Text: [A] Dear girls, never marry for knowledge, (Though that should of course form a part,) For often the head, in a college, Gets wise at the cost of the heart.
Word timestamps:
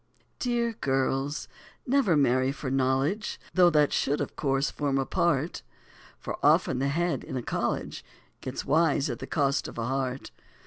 [A] 0.01 0.23
Dear 0.39 0.73
girls, 0.81 1.47
never 1.85 2.17
marry 2.17 2.51
for 2.51 2.71
knowledge, 2.71 3.39
(Though 3.53 3.69
that 3.69 3.93
should 3.93 4.19
of 4.19 4.35
course 4.35 4.71
form 4.71 4.97
a 4.97 5.05
part,) 5.05 5.61
For 6.17 6.43
often 6.43 6.79
the 6.79 6.87
head, 6.87 7.23
in 7.23 7.37
a 7.37 7.43
college, 7.43 8.03
Gets 8.41 8.65
wise 8.65 9.11
at 9.11 9.19
the 9.19 9.27
cost 9.27 9.67
of 9.67 9.75
the 9.75 9.85
heart. 9.85 10.31